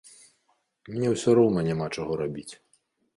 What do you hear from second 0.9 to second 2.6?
Мне ўсё роўна няма чаго рабіць.